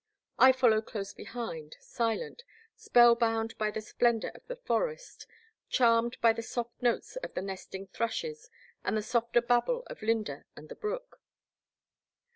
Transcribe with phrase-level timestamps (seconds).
[0.39, 2.43] I followed close behind, silent,
[2.75, 5.27] spellbound by the splendour of the forest,
[5.69, 8.49] charmed by the soft notes of the nesting thrushes
[8.83, 11.21] and the softer babble of Lynda and the brook.